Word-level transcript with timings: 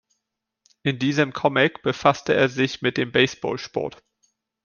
In 0.81 0.97
diesem 0.97 1.31
Comic 1.31 1.83
befasste 1.83 2.33
er 2.33 2.49
sich 2.49 2.81
mit 2.81 2.97
dem 2.97 3.11
Baseball-Sport. 3.11 4.01